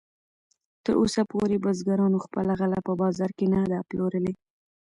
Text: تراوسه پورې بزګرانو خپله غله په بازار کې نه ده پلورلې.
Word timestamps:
تراوسه 0.85 1.21
پورې 1.31 1.55
بزګرانو 1.63 2.17
خپله 2.25 2.53
غله 2.59 2.79
په 2.87 2.93
بازار 3.01 3.31
کې 3.37 3.45
نه 3.53 3.59
ده 3.71 3.79
پلورلې. 3.89 4.33